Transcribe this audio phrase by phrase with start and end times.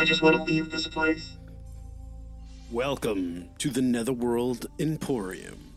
[0.00, 1.36] I just want to leave this place.
[2.72, 5.74] Welcome to the Netherworld Emporium.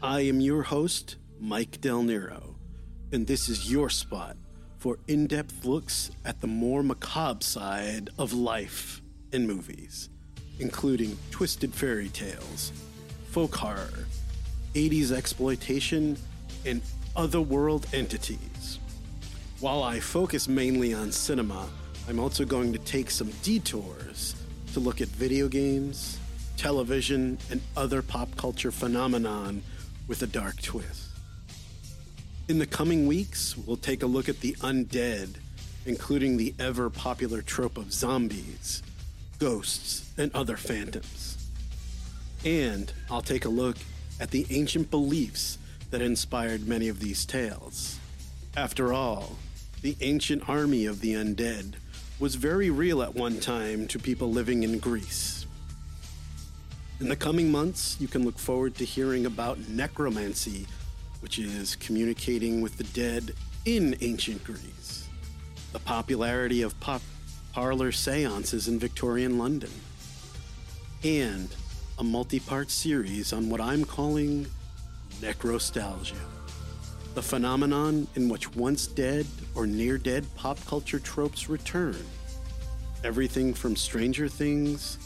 [0.00, 2.54] I am your host, Mike Del Nero,
[3.10, 4.36] and this is your spot
[4.78, 9.02] for in depth looks at the more macabre side of life
[9.32, 10.10] and movies,
[10.60, 12.70] including twisted fairy tales,
[13.32, 14.06] folk horror,
[14.74, 16.16] 80s exploitation,
[16.64, 16.80] and
[17.16, 18.78] otherworld entities.
[19.58, 21.66] While I focus mainly on cinema,
[22.06, 24.34] I'm also going to take some detours
[24.74, 26.18] to look at video games,
[26.58, 29.62] television, and other pop culture phenomenon
[30.06, 31.08] with a dark twist.
[32.46, 35.36] In the coming weeks, we'll take a look at the undead,
[35.86, 38.82] including the ever popular trope of zombies,
[39.38, 41.48] ghosts, and other phantoms.
[42.44, 43.78] And I'll take a look
[44.20, 45.56] at the ancient beliefs
[45.90, 47.98] that inspired many of these tales.
[48.58, 49.36] After all,
[49.80, 51.76] the ancient army of the undead
[52.20, 55.46] was very real at one time to people living in Greece.
[57.00, 60.66] In the coming months, you can look forward to hearing about necromancy,
[61.20, 65.08] which is communicating with the dead in ancient Greece,
[65.72, 67.02] the popularity of pop
[67.52, 69.70] parlor seances in Victorian London,
[71.02, 71.48] and
[71.98, 74.46] a multi part series on what I'm calling
[75.20, 76.14] necrostalgia,
[77.14, 81.96] the phenomenon in which once dead or near dead pop culture tropes return.
[83.04, 84.98] Everything from Stranger Things,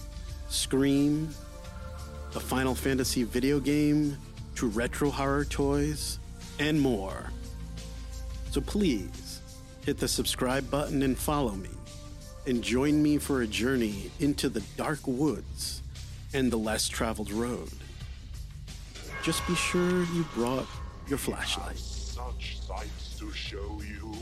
[0.49, 1.29] Scream,
[2.33, 4.17] the Final Fantasy video game,
[4.55, 6.19] to retro horror toys,
[6.59, 7.31] and more.
[8.51, 9.41] So please
[9.85, 11.71] hit the subscribe button and follow me,
[12.47, 15.83] and join me for a journey into the dark woods
[16.33, 17.71] and the less traveled road.
[19.23, 20.67] Just be sure you brought
[21.07, 21.98] your flashlight.
[22.19, 24.13] Such sights to show you.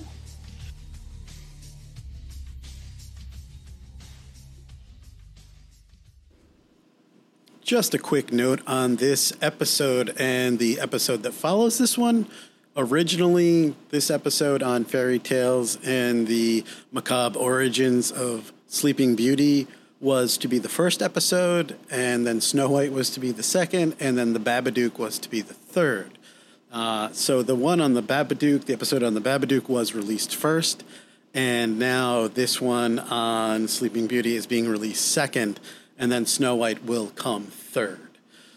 [7.63, 12.27] Just a quick note on this episode and the episode that follows this one.
[12.77, 19.69] Originally, this episode on fairy tales and the macabre origins of Sleeping Beauty
[20.01, 23.97] was to be the first episode, and then Snow White was to be the second,
[23.99, 26.16] and then the Babadook was to be the third.
[26.73, 30.85] Uh, so the one on the Babadook, the episode on the Babadook was released first,
[31.33, 35.61] and now this one on Sleeping Beauty is being released second,
[35.99, 38.01] and then Snow White will come third.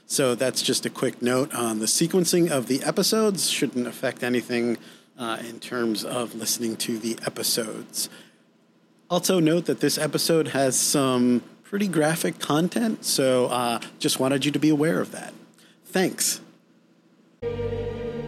[0.05, 3.49] So that's just a quick note on the sequencing of the episodes.
[3.49, 4.77] Shouldn't affect anything
[5.17, 8.09] uh, in terms of listening to the episodes.
[9.09, 14.51] Also, note that this episode has some pretty graphic content, so uh, just wanted you
[14.51, 15.33] to be aware of that.
[15.85, 16.41] Thanks.
[17.41, 18.18] Thank you.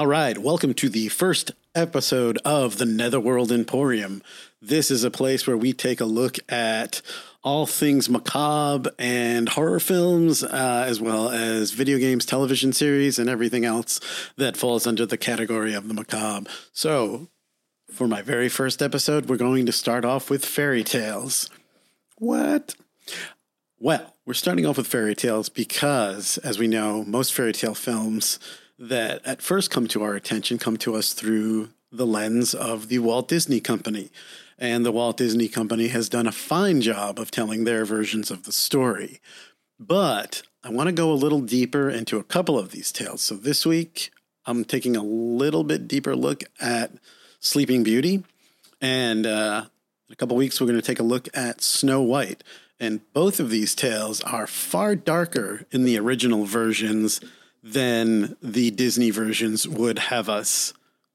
[0.00, 4.22] All right, welcome to the first episode of the Netherworld Emporium.
[4.62, 7.02] This is a place where we take a look at
[7.44, 13.28] all things macabre and horror films, uh, as well as video games, television series, and
[13.28, 14.00] everything else
[14.38, 16.48] that falls under the category of the macabre.
[16.72, 17.28] So,
[17.92, 21.50] for my very first episode, we're going to start off with fairy tales.
[22.16, 22.74] What?
[23.78, 28.38] Well, we're starting off with fairy tales because, as we know, most fairy tale films
[28.80, 32.98] that at first come to our attention come to us through the lens of the
[32.98, 34.10] Walt Disney Company.
[34.58, 38.44] And the Walt Disney Company has done a fine job of telling their versions of
[38.44, 39.20] the story.
[39.78, 43.22] But I want to go a little deeper into a couple of these tales.
[43.22, 44.10] So this week,
[44.46, 46.92] I'm taking a little bit deeper look at
[47.38, 48.24] Sleeping Beauty.
[48.80, 49.64] And uh,
[50.08, 52.42] in a couple weeks, we're going to take a look at Snow White.
[52.78, 57.20] And both of these tales are far darker in the original versions
[57.62, 60.72] than the Disney versions would have us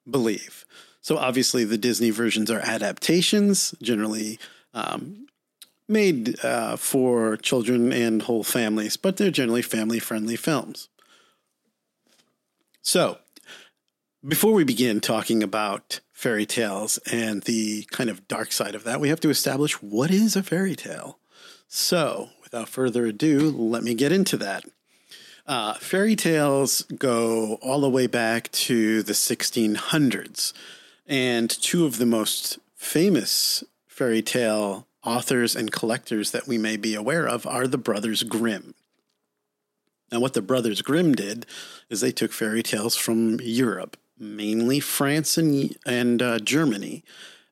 [0.10, 0.66] believe.
[1.02, 4.40] So obviously, the Disney versions are adaptations, generally
[4.74, 5.28] um,
[5.88, 10.90] made uh, for children and whole families, but they're generally family friendly films.
[12.82, 13.20] So,
[14.28, 19.00] before we begin talking about fairy tales and the kind of dark side of that,
[19.00, 21.20] we have to establish what is a fairy tale.
[21.68, 24.66] So, without further ado, let me get into that.
[25.48, 30.54] Uh, fairy tales go all the way back to the 1600s.
[31.06, 36.96] And two of the most famous fairy tale authors and collectors that we may be
[36.96, 38.74] aware of are the Brothers Grimm.
[40.12, 41.46] Now, what the Brothers Grimm did
[41.90, 47.04] is they took fairy tales from Europe, mainly France and, and uh, Germany,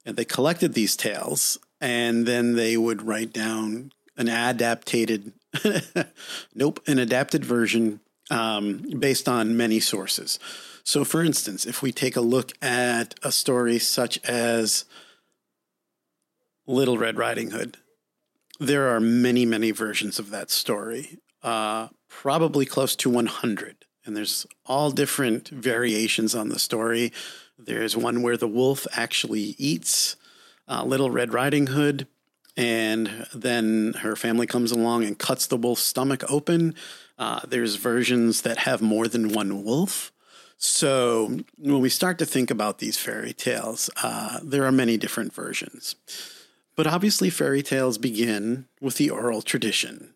[0.05, 5.33] and they collected these tales and then they would write down an adapted,
[6.55, 10.39] nope, an adapted version um, based on many sources.
[10.83, 14.85] So, for instance, if we take a look at a story such as
[16.67, 17.77] Little Red Riding Hood,
[18.59, 23.85] there are many, many versions of that story, uh, probably close to 100.
[24.05, 27.13] And there's all different variations on the story.
[27.57, 30.17] There's one where the wolf actually eats
[30.67, 32.07] uh, Little Red Riding Hood,
[32.55, 36.75] and then her family comes along and cuts the wolf's stomach open.
[37.17, 40.11] Uh, there's versions that have more than one wolf.
[40.57, 45.33] So when we start to think about these fairy tales, uh, there are many different
[45.33, 45.95] versions.
[46.75, 50.13] But obviously, fairy tales begin with the oral tradition.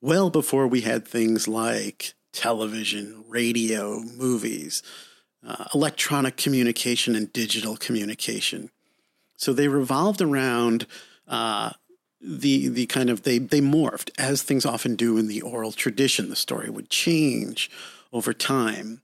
[0.00, 4.82] Well before we had things like television, radio, movies,
[5.46, 8.70] uh, electronic communication, and digital communication.
[9.36, 10.86] So they revolved around
[11.28, 11.72] uh,
[12.20, 16.28] the the kind of they they morphed as things often do in the oral tradition.
[16.28, 17.70] The story would change
[18.12, 19.02] over time,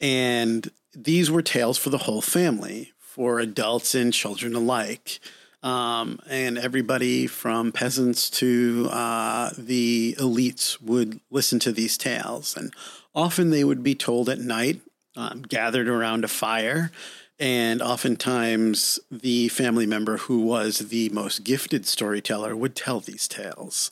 [0.00, 5.20] and these were tales for the whole family, for adults and children alike.
[5.62, 12.54] Um, and everybody from peasants to uh, the elites would listen to these tales.
[12.54, 12.70] And
[13.14, 14.82] often they would be told at night,
[15.16, 16.92] um, gathered around a fire.
[17.38, 23.90] And oftentimes, the family member who was the most gifted storyteller would tell these tales.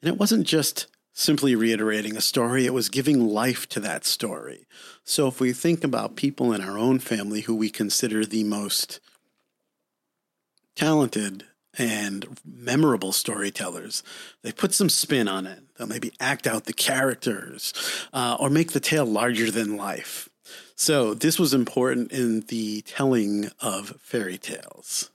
[0.00, 4.66] And it wasn't just simply reiterating a story, it was giving life to that story.
[5.04, 8.98] So, if we think about people in our own family who we consider the most
[10.74, 11.44] talented
[11.78, 14.02] and memorable storytellers.
[14.42, 15.62] They put some spin on it.
[15.76, 17.72] They'll maybe act out the characters
[18.12, 20.28] uh, or make the tale larger than life.
[20.82, 25.12] So, this was important in the telling of fairy tales.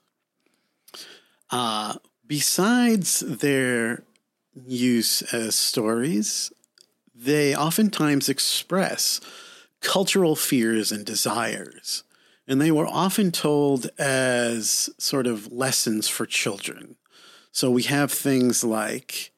[1.51, 4.03] Uh, besides their
[4.65, 6.53] use as stories,
[7.13, 9.19] they oftentimes express
[9.81, 12.05] cultural fears and desires
[12.47, 16.95] and they were often told as sort of lessons for children.
[17.51, 19.33] So we have things like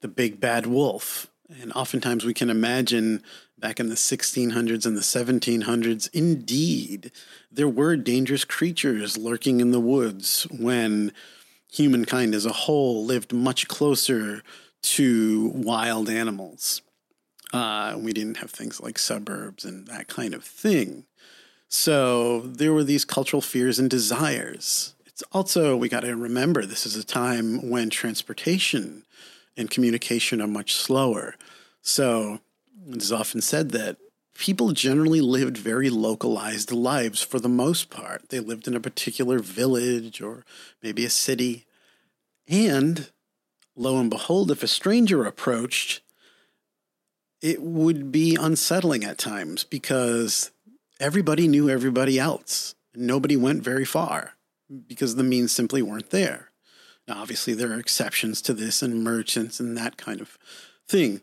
[0.00, 3.22] the big bad wolf, and oftentimes we can imagine
[3.58, 7.10] back in the 1600s and the 1700s, indeed,
[7.50, 11.12] there were dangerous creatures lurking in the woods when
[11.70, 14.42] humankind as a whole lived much closer
[14.82, 16.82] to wild animals.
[17.52, 21.04] Uh, we didn't have things like suburbs and that kind of thing.
[21.68, 24.94] So there were these cultural fears and desires.
[25.06, 29.04] It's also, we got to remember, this is a time when transportation
[29.56, 31.34] and communication are much slower.
[31.82, 32.40] So
[32.88, 33.96] it is often said that
[34.36, 38.28] people generally lived very localized lives for the most part.
[38.28, 40.44] They lived in a particular village or
[40.82, 41.66] maybe a city.
[42.48, 43.10] And
[43.74, 46.02] lo and behold, if a stranger approached,
[47.40, 50.50] it would be unsettling at times because
[51.00, 52.74] everybody knew everybody else.
[52.94, 54.34] Nobody went very far
[54.86, 56.50] because the means simply weren't there.
[57.08, 60.36] Now, obviously, there are exceptions to this and merchants and that kind of
[60.88, 61.20] thing.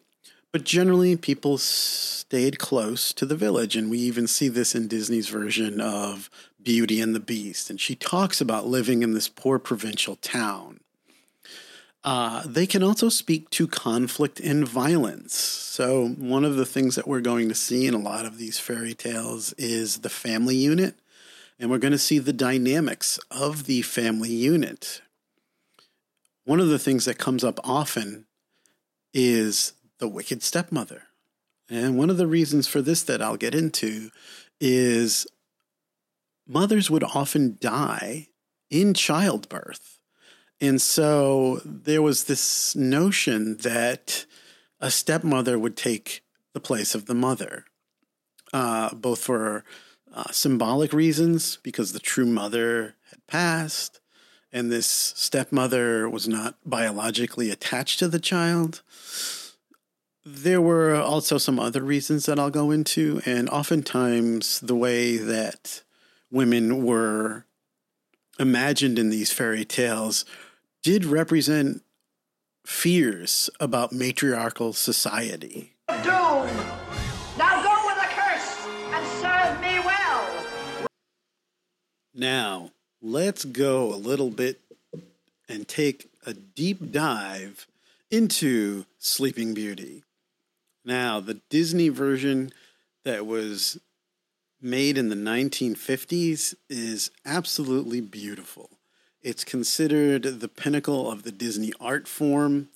[0.52, 3.76] But generally, people stayed close to the village.
[3.76, 6.30] And we even see this in Disney's version of
[6.62, 7.70] Beauty and the Beast.
[7.70, 10.80] And she talks about living in this poor provincial town.
[12.04, 15.34] Uh, they can also speak to conflict and violence.
[15.36, 18.60] So, one of the things that we're going to see in a lot of these
[18.60, 20.96] fairy tales is the family unit,
[21.58, 25.02] and we're going to see the dynamics of the family unit.
[26.46, 28.26] One of the things that comes up often
[29.14, 31.04] is the wicked stepmother.
[31.70, 34.10] And one of the reasons for this that I'll get into
[34.60, 35.26] is
[36.46, 38.28] mothers would often die
[38.70, 40.00] in childbirth.
[40.60, 44.26] And so there was this notion that
[44.80, 46.24] a stepmother would take
[46.54, 47.66] the place of the mother,
[48.52, 49.64] uh, both for
[50.14, 54.00] uh, symbolic reasons, because the true mother had passed,
[54.54, 58.84] and this stepmother was not biologically attached to the child.
[60.24, 65.82] There were also some other reasons that I'll go into, and oftentimes the way that
[66.32, 67.46] women were
[68.40, 70.24] imagined in these fairy tales
[70.84, 71.82] did represent
[72.66, 75.76] fears about matriarchal society.
[75.88, 76.48] Doom!
[77.38, 80.88] Now go with a curse and serve me well!
[82.14, 82.73] Now,
[83.04, 84.62] let's go a little bit
[85.50, 87.68] and take a deep dive
[88.10, 90.04] into Sleeping Beauty.
[90.86, 92.52] Now, the Disney version
[93.04, 93.78] that was
[94.62, 98.70] made in the 1950s is absolutely beautiful.
[99.22, 102.70] It's considered the pinnacle of the Disney art form.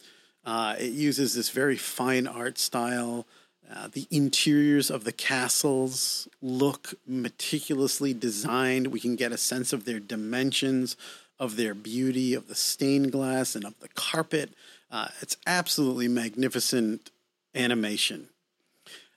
[0.46, 3.26] Uh, it uses this very fine art style.
[3.70, 8.88] Uh, the interiors of the castles look meticulously designed.
[8.88, 10.96] We can get a sense of their dimensions,
[11.38, 14.54] of their beauty, of the stained glass, and of the carpet.
[14.90, 17.12] Uh, it's absolutely magnificent
[17.54, 18.30] animation.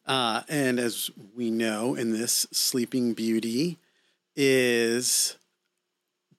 [0.05, 3.79] Uh, and as we know in this, Sleeping Beauty
[4.35, 5.37] is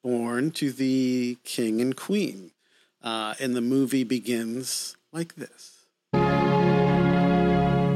[0.03, 2.51] born to the king and queen.
[3.01, 5.70] Uh, and the movie begins like this.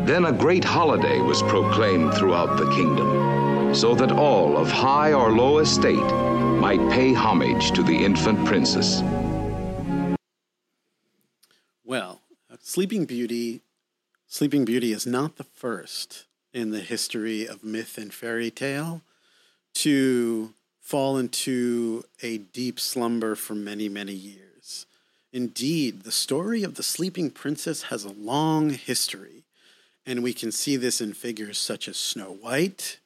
[0.05, 5.31] Then a great holiday was proclaimed throughout the kingdom, so that all of high or
[5.31, 9.01] low estate might pay homage to the infant princess.
[11.83, 12.21] Well,
[12.61, 13.61] Sleeping Beauty,
[14.27, 19.01] Sleeping Beauty is not the first in the history of myth and fairy tale
[19.73, 24.85] to fall into a deep slumber for many, many years.
[25.33, 29.44] Indeed, the story of the sleeping princess has a long history,
[30.05, 32.99] and we can see this in figures such as Snow White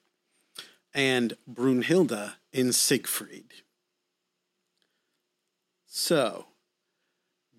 [0.94, 3.53] and Brunhilde in Siegfried.
[5.86, 6.46] So,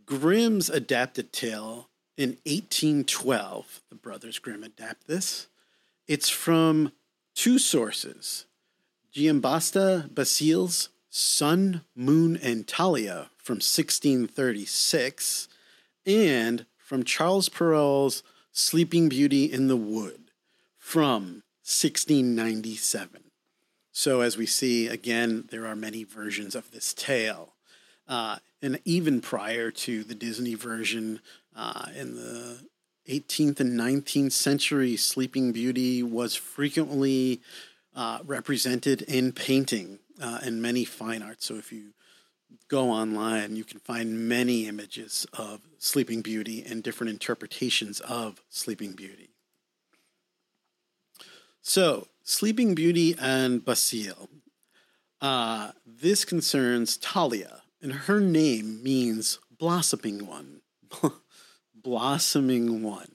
[0.04, 5.46] Grimm's adapted tale in 1812, the Brothers Grimm adapt this.
[6.06, 6.92] It's from
[7.34, 8.46] two sources
[9.14, 15.48] Giambattista Basile's Sun, Moon, and Talia from 1636,
[16.06, 18.22] and from Charles Perrault's
[18.60, 20.32] Sleeping Beauty in the Wood
[20.76, 23.24] from 1697.
[23.90, 27.54] So, as we see, again, there are many versions of this tale.
[28.06, 31.20] Uh, and even prior to the Disney version,
[31.56, 32.58] uh, in the
[33.08, 37.40] 18th and 19th century, Sleeping Beauty was frequently
[37.96, 41.46] uh, represented in painting uh, and many fine arts.
[41.46, 41.92] So if you
[42.68, 48.92] go online, you can find many images of Sleeping Beauty and different interpretations of Sleeping
[48.92, 49.30] Beauty.
[51.62, 54.28] So, Sleeping Beauty and Basile.
[55.20, 60.62] Uh, this concerns Talia, and her name means blossoming one.
[61.74, 63.12] blossoming one.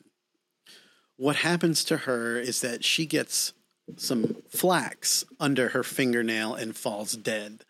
[1.18, 3.54] What happens to her is that she gets
[3.98, 7.64] some flax under her fingernail and falls dead.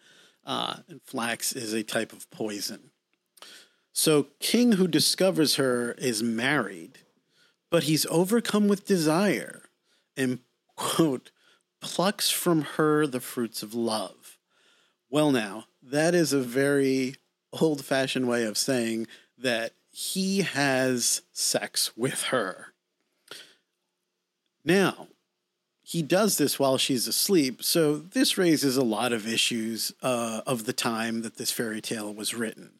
[0.45, 2.91] Uh, and flax is a type of poison.
[3.91, 6.99] So, King, who discovers her, is married,
[7.71, 9.63] but he's overcome with desire
[10.15, 10.39] and,
[10.75, 11.31] quote,
[11.81, 14.37] plucks from her the fruits of love.
[15.09, 17.15] Well, now, that is a very
[17.53, 22.73] old fashioned way of saying that he has sex with her.
[24.63, 25.07] Now,
[25.87, 30.65] he does this while she's asleep, so this raises a lot of issues uh, of
[30.65, 32.71] the time that this fairy tale was written.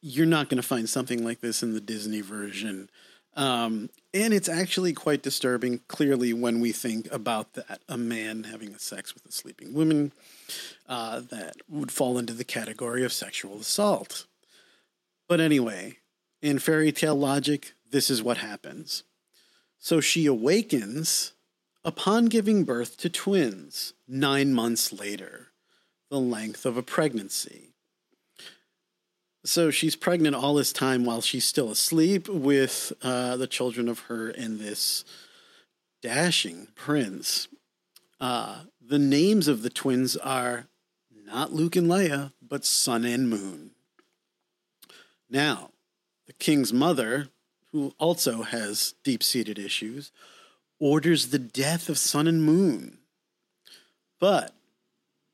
[0.00, 2.90] You're not going to find something like this in the Disney version.
[3.36, 8.76] Um, and it's actually quite disturbing, clearly, when we think about that a man having
[8.76, 10.10] sex with a sleeping woman,
[10.88, 14.26] uh, that would fall into the category of sexual assault.
[15.28, 15.98] But anyway,
[16.42, 19.04] in fairy tale logic, this is what happens.
[19.78, 21.30] So she awakens
[21.84, 25.48] upon giving birth to twins nine months later,
[26.10, 27.74] the length of a pregnancy.
[29.44, 34.00] So she's pregnant all this time while she's still asleep with uh, the children of
[34.00, 35.04] her and this
[36.00, 37.48] dashing prince.
[38.18, 40.66] Uh, the names of the twins are
[41.26, 43.72] not Luke and Leia, but Sun and Moon.
[45.28, 45.70] Now,
[46.26, 47.28] the king's mother,
[47.72, 50.10] who also has deep seated issues,
[50.84, 52.98] orders the death of Sun and Moon.
[54.20, 54.54] But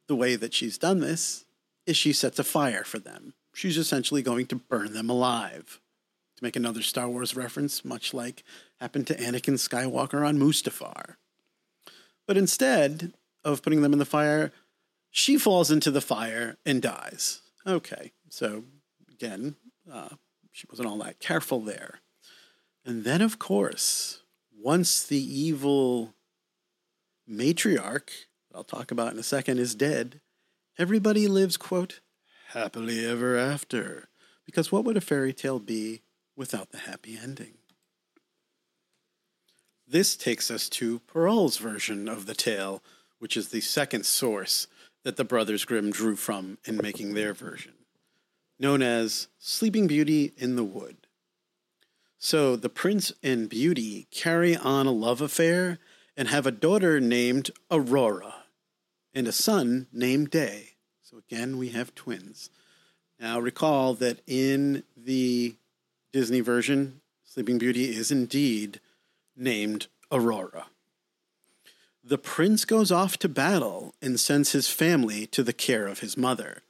[0.07, 1.45] the way that she's done this
[1.87, 3.35] is she sets a fire for them.
[3.52, 5.80] She's essentially going to burn them alive.
[6.37, 8.45] To make another Star Wars reference, much like
[8.78, 11.16] happened to Anakin Skywalker on Mustafar.
[12.28, 13.12] But instead
[13.45, 14.52] of putting them in the fire,
[15.11, 17.40] she falls into the fire and dies.
[17.66, 18.62] Okay, so
[19.11, 19.57] again,
[19.92, 20.11] uh,
[20.52, 22.02] she wasn't all that careful there.
[22.85, 24.21] And then, of course,
[24.62, 26.14] once the evil
[27.29, 28.11] matriarch,
[28.55, 30.21] I'll talk about in a second, is dead,
[30.79, 32.00] everybody lives, quote,
[32.49, 34.09] happily ever after.
[34.45, 36.02] Because what would a fairy tale be
[36.37, 37.55] without the happy ending?
[39.87, 42.83] This takes us to Perrault's version of the tale,
[43.19, 44.67] which is the second source
[45.05, 47.73] that the Brothers Grimm drew from in making their version,
[48.59, 51.00] known as Sleeping Beauty in the Wood.
[52.23, 55.79] So the prince and beauty carry on a love affair
[56.19, 58.45] and have a daughter named Aurora
[59.15, 60.75] and a son named Day.
[61.00, 62.50] So again, we have twins.
[63.19, 65.57] Now recall that in the
[66.12, 68.81] Disney version, Sleeping Beauty is indeed
[69.35, 70.67] named Aurora.
[72.05, 76.19] The prince goes off to battle and sends his family to the care of his
[76.19, 76.62] mother.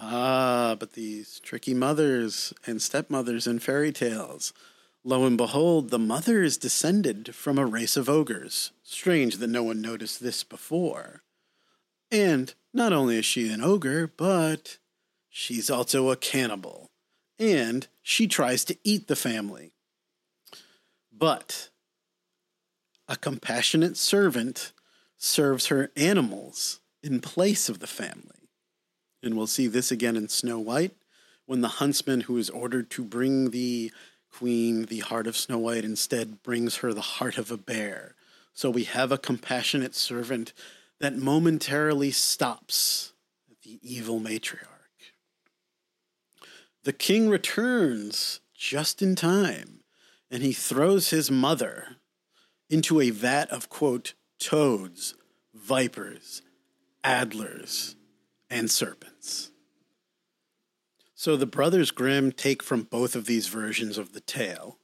[0.00, 4.52] Ah, but these tricky mothers and stepmothers in fairy tales.
[5.02, 8.70] Lo and behold, the mother is descended from a race of ogres.
[8.84, 11.22] Strange that no one noticed this before.
[12.12, 14.78] And not only is she an ogre, but
[15.28, 16.90] she's also a cannibal.
[17.38, 19.72] And she tries to eat the family.
[21.12, 21.70] But
[23.08, 24.72] a compassionate servant
[25.16, 28.37] serves her animals in place of the family.
[29.22, 30.94] And we'll see this again in Snow White
[31.46, 33.90] when the huntsman who is ordered to bring the
[34.30, 38.14] queen the heart of Snow White instead brings her the heart of a bear.
[38.52, 40.52] So we have a compassionate servant
[41.00, 43.12] that momentarily stops
[43.62, 44.66] the evil matriarch.
[46.84, 49.80] The king returns just in time
[50.30, 51.96] and he throws his mother
[52.68, 55.14] into a vat of, quote, toads,
[55.54, 56.42] vipers,
[57.02, 57.96] adders,
[58.50, 59.50] and serpents.
[61.14, 64.78] So the Brothers Grimm take from both of these versions of the tale,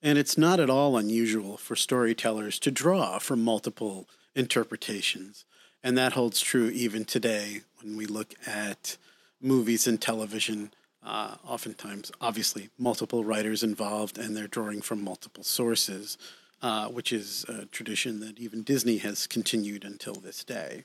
[0.00, 5.44] and it's not at all unusual for storytellers to draw from multiple interpretations.
[5.82, 8.96] And that holds true even today when we look at
[9.40, 10.72] movies and television.
[11.04, 16.16] Uh, oftentimes, obviously, multiple writers involved, and they're drawing from multiple sources
[16.62, 20.84] uh, which is a tradition that even Disney has continued until this day.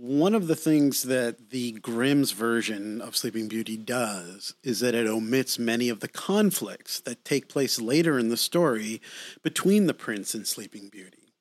[0.00, 5.08] One of the things that the Grimm's version of Sleeping Beauty does is that it
[5.08, 9.02] omits many of the conflicts that take place later in the story
[9.42, 11.34] between the prince and Sleeping Beauty.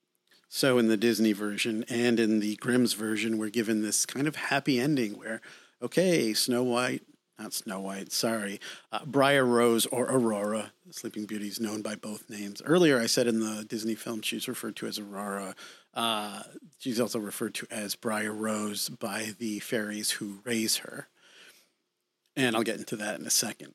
[0.50, 4.36] So, in the Disney version and in the Grimm's version, we're given this kind of
[4.36, 5.40] happy ending where,
[5.84, 7.04] okay, Snow White
[7.40, 8.60] not Snow White, sorry,
[8.92, 10.72] uh, Briar Rose or Aurora.
[10.90, 12.62] Sleeping Beauty is known by both names.
[12.66, 15.56] Earlier, I said in the Disney film she's referred to as Aurora.
[15.98, 16.44] Uh,
[16.78, 21.08] she's also referred to as Briar Rose by the fairies who raise her.
[22.36, 23.74] And I'll get into that in a second.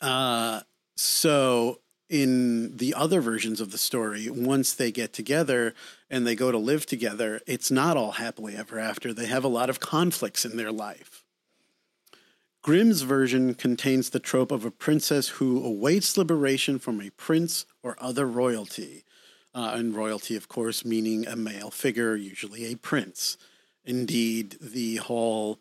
[0.00, 0.62] Uh,
[0.96, 1.78] so,
[2.10, 5.72] in the other versions of the story, once they get together
[6.10, 9.12] and they go to live together, it's not all happily ever after.
[9.12, 11.24] They have a lot of conflicts in their life.
[12.60, 17.96] Grimm's version contains the trope of a princess who awaits liberation from a prince or
[18.00, 19.04] other royalty.
[19.58, 23.36] Uh, and royalty, of course, meaning a male figure, usually a prince.
[23.84, 25.58] Indeed, the whole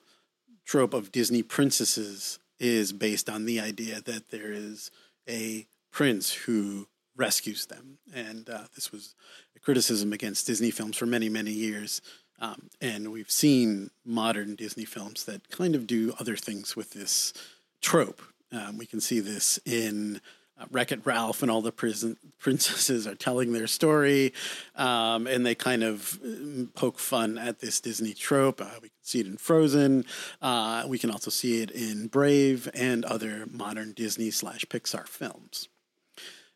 [0.66, 4.92] trope of Disney princesses is based on the idea that there is
[5.28, 7.98] a prince who rescues them.
[8.14, 9.16] And uh, this was
[9.56, 12.00] a criticism against Disney films for many, many years.
[12.40, 17.34] Um, and we've seen modern Disney films that kind of do other things with this
[17.82, 18.22] trope.
[18.52, 20.22] Um, we can see this in
[20.60, 24.34] uh, Wreck It Ralph, and all the prison princesses are telling their story,
[24.76, 28.62] um, and they kind of um, poke fun at this Disney trope.
[28.62, 30.06] Uh, we can see it in Frozen.
[30.42, 35.70] Uh, we can also see it in Brave and other modern Disney slash Pixar films.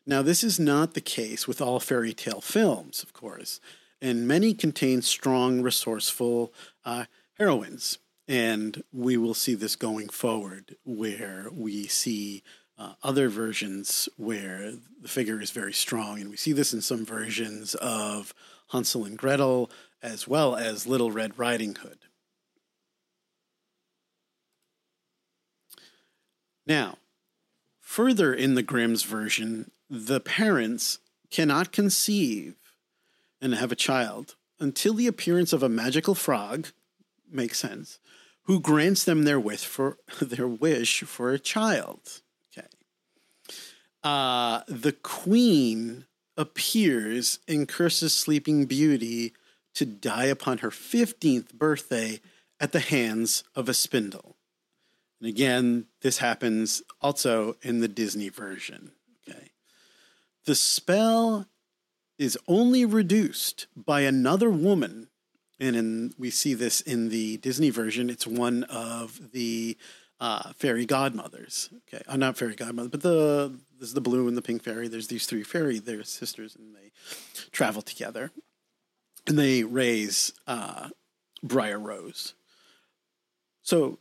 [0.04, 3.60] Now, this is not the case with all fairy tale films, of course
[4.02, 6.52] and many contain strong, resourceful
[6.84, 7.04] uh,
[7.38, 7.98] heroines.
[8.28, 12.42] And we will see this going forward, where we see
[12.82, 16.20] uh, other versions where the figure is very strong.
[16.20, 18.34] And we see this in some versions of
[18.72, 19.70] Hansel and Gretel,
[20.02, 21.98] as well as Little Red Riding Hood.
[26.66, 26.98] Now,
[27.80, 30.98] further in the Grimm's version, the parents
[31.30, 32.56] cannot conceive
[33.40, 36.68] and have a child until the appearance of a magical frog
[37.30, 38.00] makes sense
[38.44, 42.22] who grants them their wish for their wish for a child
[44.04, 49.32] uh, the queen appears and curses sleeping beauty
[49.74, 52.20] to die upon her 15th birthday
[52.58, 54.36] at the hands of a spindle
[55.20, 58.92] and again this happens also in the disney version
[59.28, 59.50] okay
[60.44, 61.46] the spell
[62.22, 65.08] is only reduced by another woman.
[65.58, 68.10] And in, we see this in the Disney version.
[68.10, 69.76] It's one of the
[70.22, 71.68] uh, fairy godmothers.
[71.88, 74.86] Okay, uh, not fairy godmother, but the there's the blue and the pink fairy.
[74.86, 75.80] There's these three fairy.
[75.80, 76.92] They're sisters, and they
[77.50, 78.30] travel together,
[79.26, 80.90] and they raise uh,
[81.42, 82.34] Briar Rose.
[83.62, 83.98] So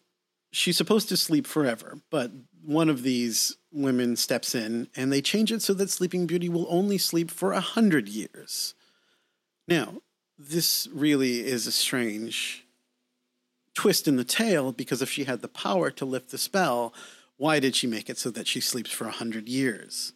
[0.51, 2.31] she's supposed to sleep forever, but
[2.63, 6.67] one of these women steps in and they change it so that Sleeping Beauty will
[6.69, 8.75] only sleep for a hundred years.
[9.67, 10.01] Now,
[10.37, 12.65] this really is a strange
[13.81, 16.93] twist in the tale because if she had the power to lift the spell,
[17.37, 20.13] why did she make it so that she sleeps for a hundred years?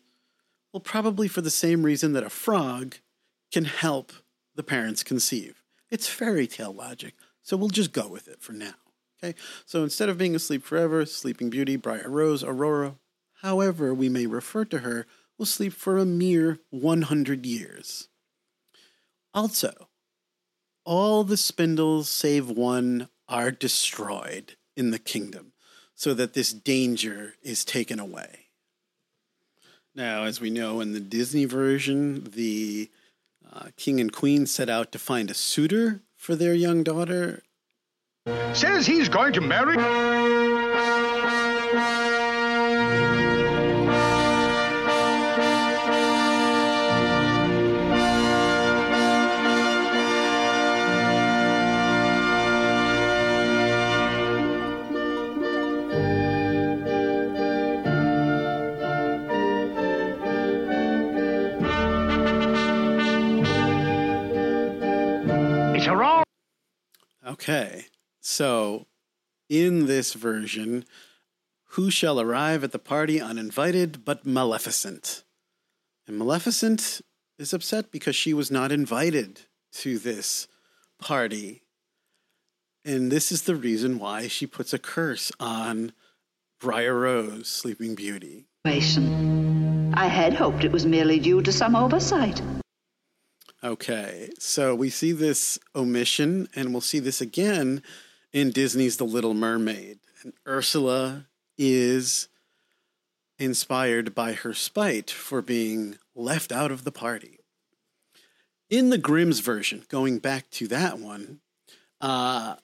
[0.72, 2.98] Well, probably for the same reason that a frog
[3.52, 4.14] can help
[4.54, 5.64] the parents conceive.
[5.90, 8.76] It's fairy tale logic, so we'll just go with it for now.
[9.18, 12.98] Okay, so instead of being asleep forever, Sleeping Beauty, Briar Rose, Aurora,
[13.42, 15.08] however we may refer to her,
[15.40, 18.10] will sleep for a mere 100 years.
[19.34, 19.90] Also,
[20.84, 25.54] all the spindles save one are destroyed in the kingdom,
[25.94, 28.48] so that this danger is taken away.
[29.96, 32.90] Now, as we know in the Disney version, the
[33.52, 37.44] uh, king and queen set out to find a suitor for their young daughter.
[38.54, 39.78] Says he's going to marry.
[67.26, 67.86] Okay,
[68.22, 68.86] so
[69.50, 70.86] in this version,
[71.70, 75.24] who shall arrive at the party uninvited but Maleficent?
[76.08, 77.02] And Maleficent
[77.40, 79.42] is upset because she was not invited
[79.74, 80.48] to this
[81.00, 81.64] party.
[82.86, 85.94] And this is the reason why she puts a curse on
[86.60, 88.46] Briar Rose, Sleeping Beauty.
[88.66, 92.40] I had hoped it was merely due to some oversight.
[93.66, 97.82] Okay, so we see this omission, and we'll see this again
[98.32, 99.98] in Disney's The Little Mermaid.
[100.22, 101.26] And Ursula
[101.58, 102.28] is
[103.40, 107.40] inspired by her spite for being left out of the party.
[108.70, 111.40] In the Grimm's version, going back to that one,
[112.00, 112.58] uh,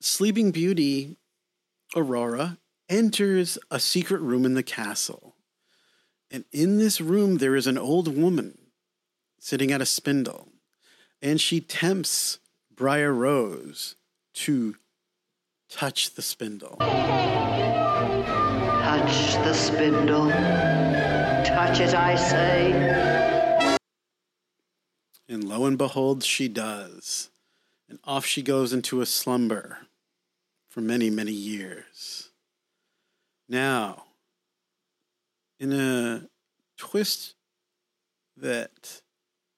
[0.00, 1.18] Sleeping Beauty,
[1.94, 5.36] Aurora, enters a secret room in the castle.
[6.32, 8.59] And in this room, there is an old woman
[9.40, 10.48] sitting at a spindle,
[11.20, 12.38] and she tempts
[12.72, 13.96] Briar Rose
[14.34, 14.76] to
[15.68, 16.76] touch the spindle.
[18.90, 20.30] Touch the spindle.
[20.30, 23.76] Touch it, I say.
[25.28, 27.30] And lo and behold, she does.
[27.88, 29.78] And off she goes into a slumber
[30.68, 32.30] for many, many years.
[33.48, 34.04] Now,
[35.58, 36.28] in a
[36.76, 37.34] twist
[38.36, 39.02] that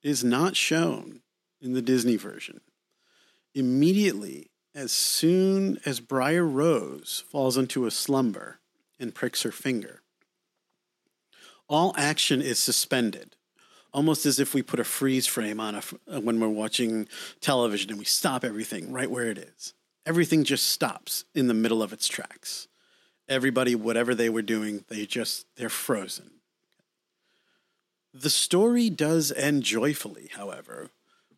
[0.02, 1.20] is not shown
[1.60, 2.60] in the Disney version,
[3.54, 8.58] immediately, as soon as Briar Rose falls into a slumber
[8.98, 10.02] and pricks her finger,
[11.68, 13.36] all action is suspended
[13.92, 17.08] almost as if we put a freeze frame on a uh, when we're watching
[17.40, 19.74] television and we stop everything right where it is.
[20.06, 22.66] Everything just stops in the middle of its tracks.
[23.28, 26.30] Everybody, whatever they were doing, they just they're frozen.
[28.14, 30.90] The story does end joyfully, however,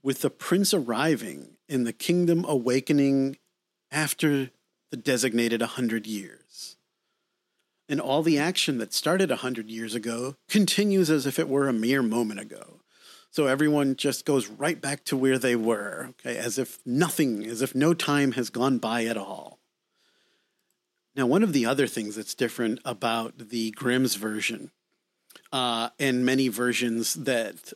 [0.02, 3.38] with the prince arriving in the kingdom awakening
[3.92, 4.50] after
[4.90, 6.76] the designated 100 years.
[7.88, 11.72] And all the action that started 100 years ago continues as if it were a
[11.72, 12.80] mere moment ago.
[13.30, 17.62] So everyone just goes right back to where they were, okay, as if nothing, as
[17.62, 19.58] if no time has gone by at all.
[21.16, 24.70] Now, one of the other things that's different about the Grimm's version
[25.52, 27.72] uh, and many versions that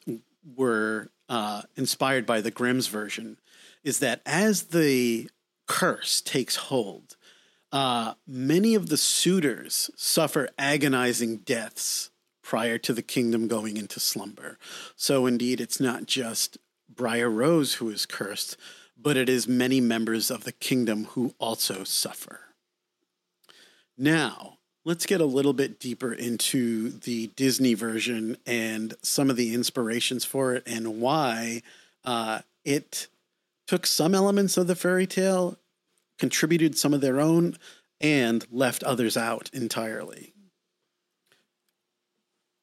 [0.57, 3.39] were uh, inspired by the Grimm's version
[3.85, 5.29] is that as the
[5.67, 7.17] curse takes hold,
[7.71, 12.11] uh, many of the suitors suffer agonizing deaths
[12.43, 14.59] prior to the kingdom going into slumber.
[14.97, 16.57] So, indeed, it's not just
[16.89, 18.57] Briar Rose who is cursed,
[18.97, 22.41] but it is many members of the kingdom who also suffer.
[23.97, 24.58] Now,
[24.89, 30.25] let's get a little bit deeper into the Disney version and some of the inspirations
[30.25, 31.61] for it and why
[32.07, 33.07] uh, it
[33.67, 35.59] took some elements of the fairy tale,
[36.19, 37.59] contributed some of their own,
[38.01, 40.33] and left others out entirely.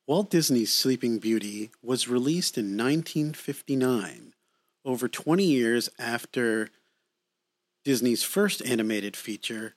[0.08, 4.34] Walt Disney's Sleeping Beauty was released in 1959,
[4.84, 6.72] over 20 years after
[7.84, 9.76] Disney's first animated feature,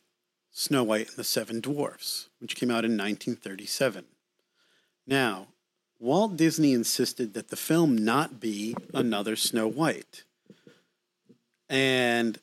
[0.59, 4.05] Snow White and the Seven Dwarfs, which came out in 1937.
[5.07, 5.47] Now,
[6.01, 10.25] Walt Disney insisted that the film not be another Snow White.
[11.69, 12.41] And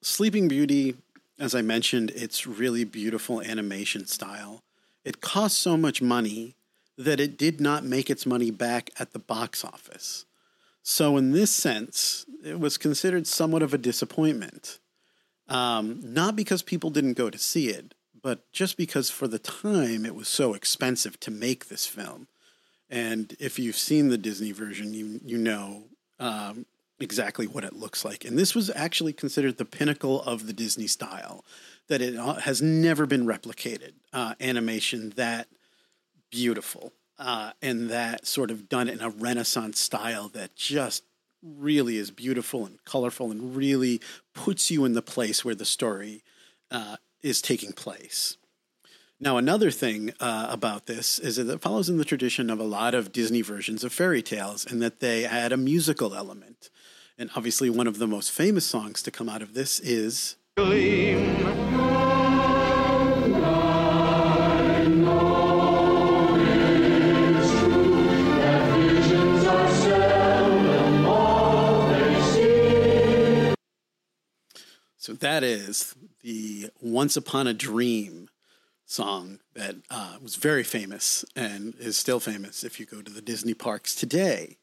[0.00, 0.94] Sleeping Beauty
[1.40, 4.62] As I mentioned, it's really beautiful animation style.
[5.04, 6.54] It cost so much money
[6.96, 10.24] that it did not make its money back at the box office.
[10.84, 14.78] So, in this sense, it was considered somewhat of a disappointment.
[15.48, 20.04] Um, not because people didn't go to see it, but just because for the time
[20.04, 22.26] it was so expensive to make this film.
[22.90, 25.84] And if you've seen the Disney version, you you know
[26.18, 26.66] um,
[27.00, 28.24] exactly what it looks like.
[28.24, 31.44] And this was actually considered the pinnacle of the Disney style,
[31.88, 33.92] that it has never been replicated.
[34.12, 35.48] Uh, animation that
[36.30, 41.04] beautiful uh, and that sort of done in a Renaissance style that just
[41.46, 44.00] really is beautiful and colorful and really
[44.34, 46.22] puts you in the place where the story
[46.70, 48.36] uh, is taking place.
[49.18, 52.64] Now, another thing uh, about this is that it follows in the tradition of a
[52.64, 56.68] lot of Disney versions of fairy tales, and that they add a musical element.
[57.16, 60.36] And obviously, one of the most famous songs to come out of this is.
[75.06, 78.28] So that is the Once Upon a Dream
[78.86, 83.22] song that uh, was very famous and is still famous if you go to the
[83.22, 84.56] Disney parks today.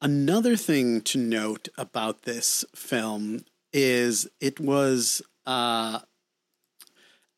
[0.00, 5.98] Another thing to note about this film is it was uh,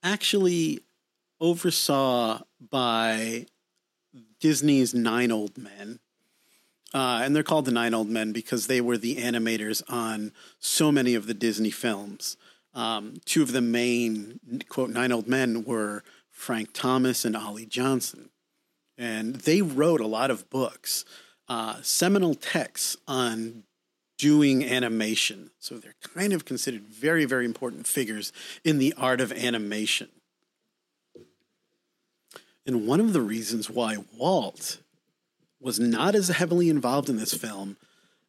[0.03, 0.81] actually
[1.41, 3.47] oversaw by
[4.38, 5.99] Disney's Nine Old Men.
[6.94, 10.90] Uh, and they're called the Nine Old Men because they were the animators on so
[10.90, 12.37] many of the Disney films.
[12.74, 18.31] Um, two of the main, quote, Nine Old Men were Frank Thomas and Ollie Johnston.
[18.96, 21.05] And they wrote a lot of books,
[21.48, 23.64] uh, seminal texts on
[24.16, 25.51] doing animation.
[25.59, 28.33] So they're kind of considered very, very important figures
[28.64, 30.09] in the art of animation.
[32.66, 34.79] And one of the reasons why Walt
[35.61, 37.77] was not as heavily involved in this film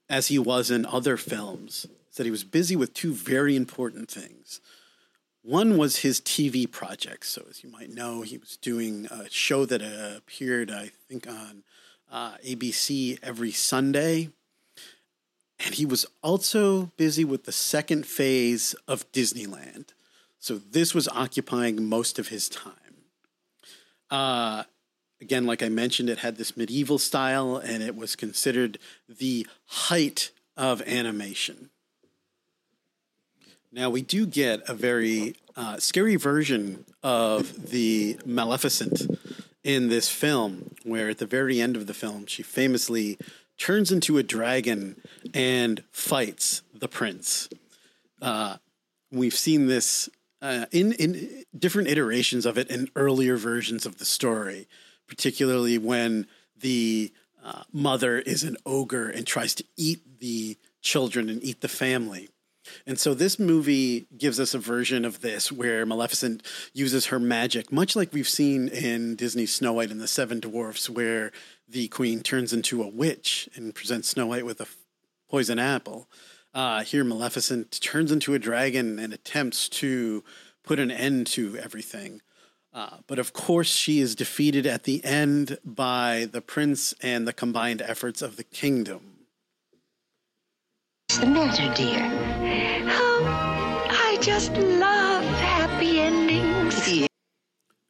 [0.09, 1.85] as he was in other films
[2.19, 4.59] that he was busy with two very important things.
[5.41, 7.25] One was his TV project.
[7.25, 11.27] So, as you might know, he was doing a show that uh, appeared, I think,
[11.27, 11.63] on
[12.11, 14.31] uh, ABC every Sunday.
[15.63, 19.93] And he was also busy with the second phase of Disneyland.
[20.39, 22.73] So, this was occupying most of his time.
[24.11, 24.63] Uh,
[25.21, 28.77] again, like I mentioned, it had this medieval style and it was considered
[29.07, 31.69] the height of animation.
[33.71, 39.07] Now, we do get a very uh, scary version of the Maleficent
[39.63, 43.19] in this film, where at the very end of the film, she famously
[43.57, 44.99] turns into a dragon
[45.33, 47.49] and fights the prince.
[48.21, 48.57] Uh,
[49.11, 50.09] we've seen this
[50.41, 54.67] uh, in, in different iterations of it in earlier versions of the story
[55.09, 57.11] particularly when the
[57.43, 62.29] uh, mother is an ogre and tries to eat the children and eat the family.
[62.85, 66.43] And so this movie gives us a version of this where Maleficent
[66.73, 70.89] uses her magic, much like we've seen in Disney's Snow White and the Seven Dwarfs,
[70.89, 71.31] where
[71.67, 74.67] the queen turns into a witch and presents Snow White with a
[75.29, 76.07] poison apple.
[76.53, 80.23] Uh, here, Maleficent turns into a dragon and attempts to
[80.63, 82.21] put an end to everything.
[82.73, 87.33] Uh, but of course, she is defeated at the end by the prince and the
[87.33, 89.25] combined efforts of the kingdom.
[91.07, 92.09] What's the matter, dear?
[92.91, 97.07] Oh, I just love happy endings.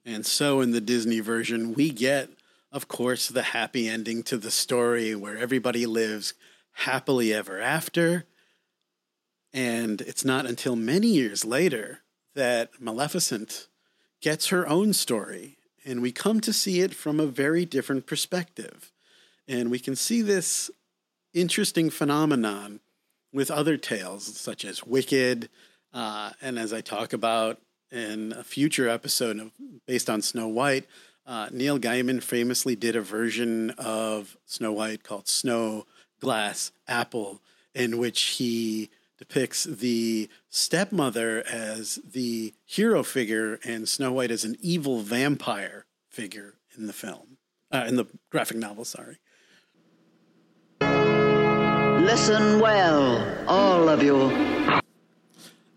[0.06, 2.30] And so, in the Disney version, we get,
[2.72, 6.34] of course, the happy ending to the story where everybody lives
[6.72, 8.26] happily ever after.
[9.54, 12.00] And it's not until many years later
[12.36, 13.69] that Maleficent
[14.22, 18.92] gets her own story, and we come to see it from a very different perspective.
[19.48, 20.70] And we can see this
[21.34, 22.80] interesting phenomenon
[23.32, 25.50] with other tales, such as Wicked,
[25.94, 27.60] uh, and as I talk about
[27.92, 29.52] in a future episode of,
[29.88, 30.86] based on Snow White,
[31.26, 35.86] uh, Neil Gaiman famously did a version of Snow White called Snow
[36.20, 37.42] Glass Apple,
[37.74, 44.56] in which he depicts the stepmother as the hero figure and Snow White as an
[44.62, 47.38] evil vampire figure in the film,
[47.72, 49.18] uh, in the graphic novel, sorry.
[52.02, 54.32] Listen well, all of you.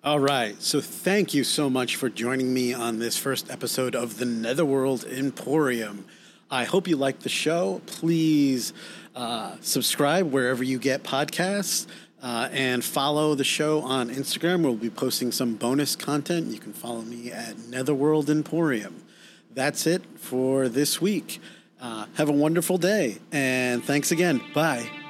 [0.04, 0.60] All right.
[0.62, 5.04] So thank you so much for joining me on this first episode of the Netherworld
[5.04, 6.06] Emporium.
[6.50, 7.80] I hope you liked the show.
[7.86, 8.72] Please
[9.14, 11.86] uh, subscribe wherever you get podcasts.
[12.22, 14.62] Uh, and follow the show on Instagram.
[14.62, 16.46] We'll be posting some bonus content.
[16.46, 19.02] You can follow me at Netherworld Emporium.
[19.52, 21.40] That's it for this week.
[21.80, 24.40] Uh, have a wonderful day, and thanks again.
[24.54, 25.01] Bye.